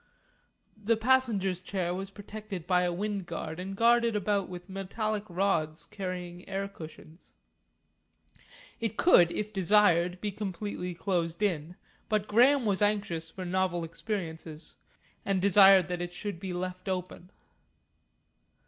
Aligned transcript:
The 0.83 0.97
passenger's 0.97 1.61
chair 1.61 1.93
was 1.93 2.09
protected 2.09 2.65
by 2.65 2.81
a 2.81 2.91
wind 2.91 3.27
guard 3.27 3.59
and 3.59 3.75
guarded 3.75 4.15
about 4.15 4.49
with 4.49 4.67
metallic 4.67 5.25
rods 5.29 5.85
carrying 5.85 6.49
air 6.49 6.67
cushions. 6.67 7.33
It 8.79 8.97
could, 8.97 9.31
if 9.31 9.53
desired, 9.53 10.19
be 10.19 10.31
completely 10.31 10.95
closed 10.95 11.43
in, 11.43 11.75
but 12.09 12.27
Graham 12.27 12.65
was 12.65 12.81
anxious 12.81 13.29
for 13.29 13.45
novel 13.45 13.83
experiences, 13.83 14.75
and 15.23 15.39
desired 15.39 15.87
that 15.89 16.01
it 16.01 16.15
should 16.15 16.39
be 16.39 16.51
left 16.51 16.89
open. 16.89 17.29